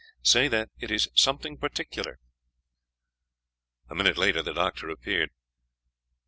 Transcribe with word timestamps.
Say 0.23 0.47
that 0.47 0.71
it 0.79 0.89
is 0.89 1.09
something 1.13 1.59
particular." 1.59 2.17
A 3.87 3.93
minute 3.93 4.17
later 4.17 4.41
the 4.41 4.51
doctor 4.51 4.89
appeared. 4.89 5.29